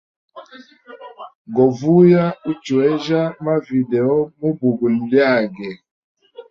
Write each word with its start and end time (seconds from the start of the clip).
Go 1.55 1.65
vuya 1.77 2.25
uchwejya 2.51 3.21
ma 3.43 3.55
video 3.67 4.11
mu 4.39 4.49
bugo 4.57 4.85
lyage. 5.09 5.71